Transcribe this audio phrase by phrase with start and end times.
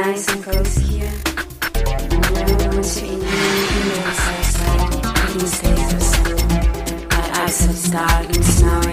[0.00, 1.12] nice and cozy here.
[1.74, 4.08] No one's in here.
[5.26, 7.08] Please stay for a second.
[7.10, 8.87] My eyes have started snarling.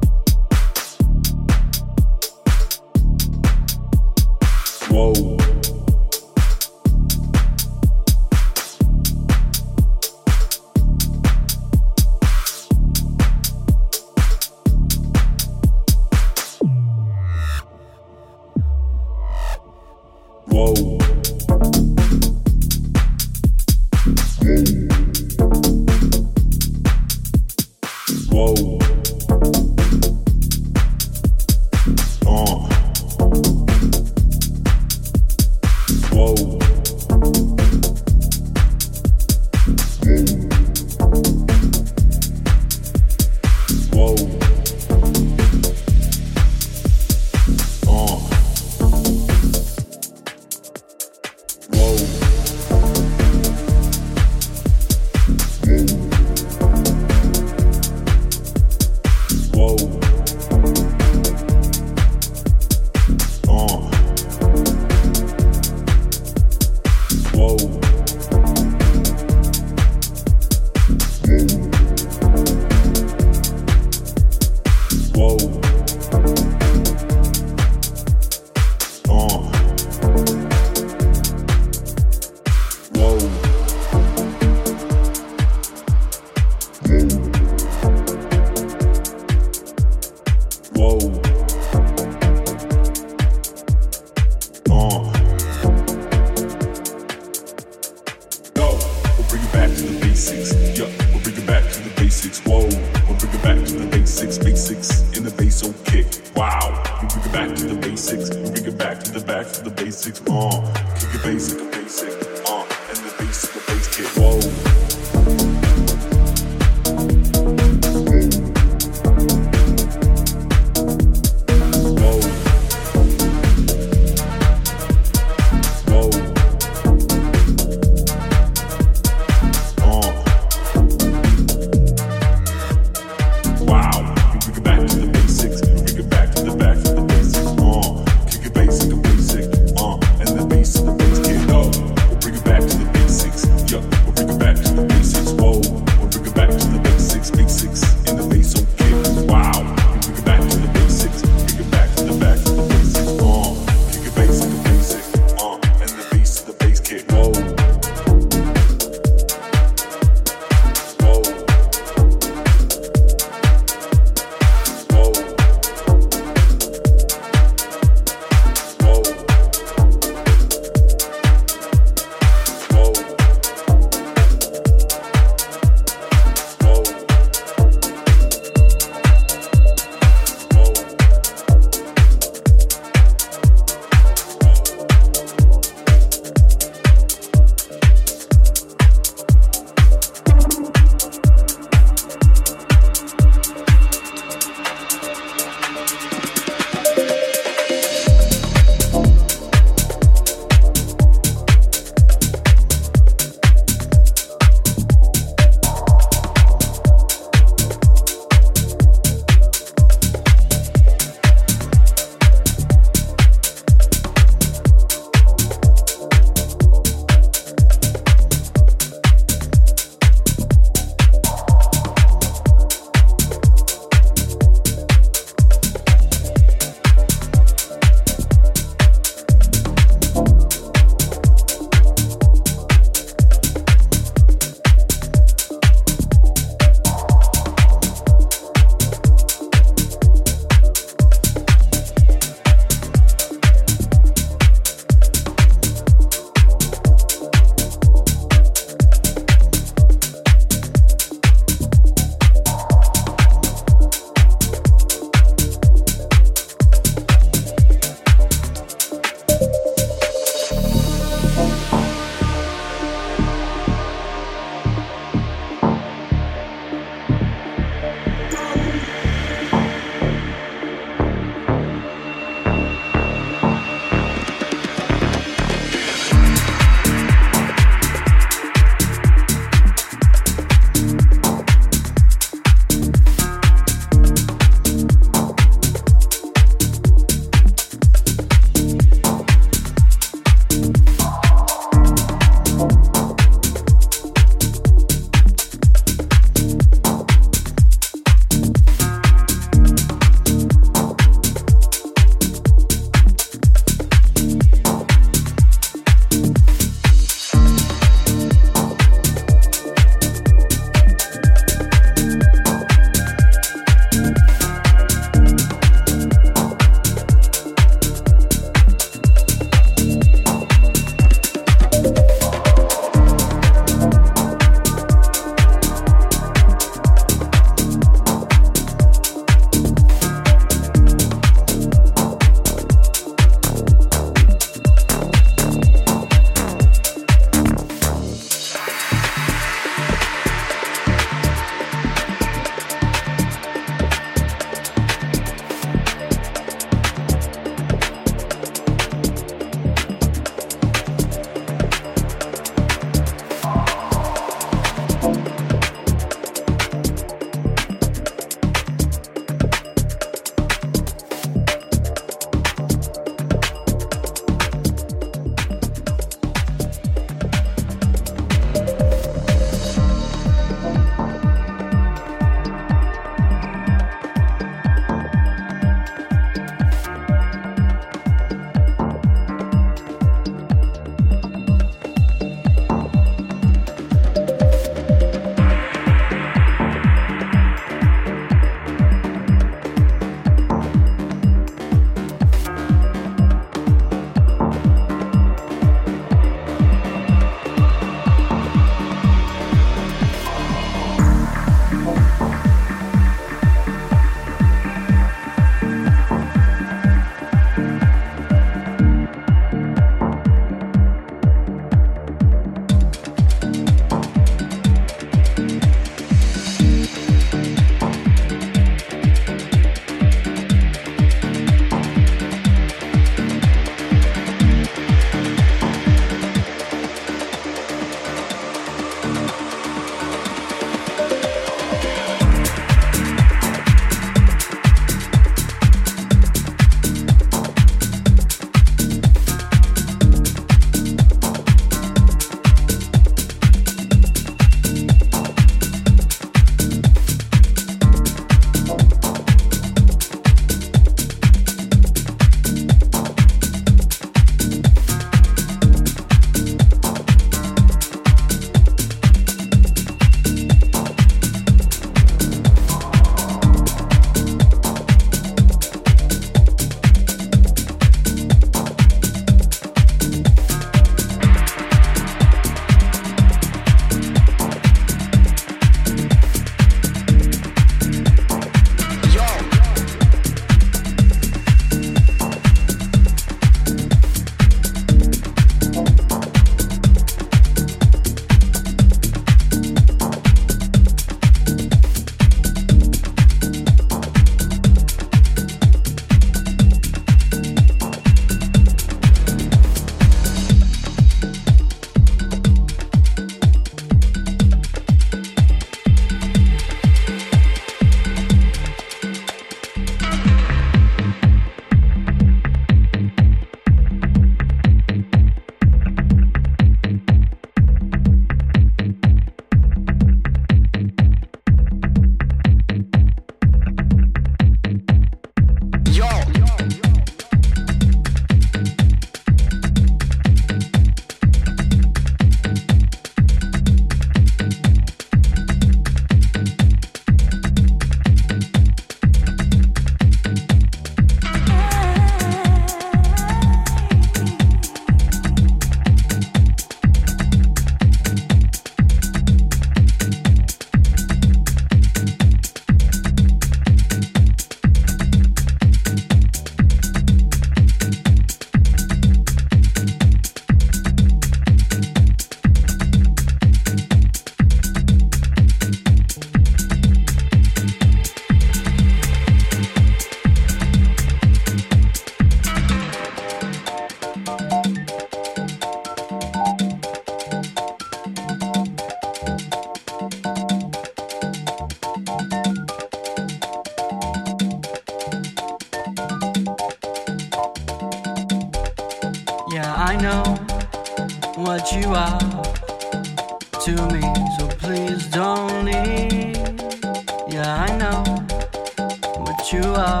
[599.52, 600.00] you are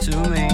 [0.00, 0.49] to me.